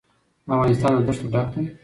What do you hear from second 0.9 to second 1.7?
له ښتې ډک دی.